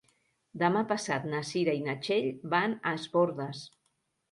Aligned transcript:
Demà 0.61 0.81
passat 0.91 1.27
na 1.33 1.43
Cira 1.51 1.77
i 1.81 1.85
na 1.89 1.95
Txell 2.07 2.31
van 2.55 2.77
a 2.81 2.97
Es 3.03 3.09
Bòrdes. 3.19 3.65